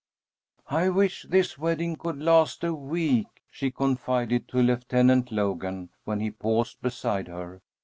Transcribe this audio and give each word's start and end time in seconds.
"I 0.71 0.89
wish 0.89 1.27
this 1.29 1.59
wedding 1.59 1.95
could 1.95 2.17
last 2.17 2.63
a 2.63 2.73
week," 2.73 3.27
she 3.51 3.69
confided 3.69 4.47
to 4.47 4.57
Lieutenant 4.63 5.31
Logan, 5.31 5.91
when 6.05 6.19
he 6.21 6.31
paused 6.31 6.81
beside 6.81 7.27
her. 7.27 7.61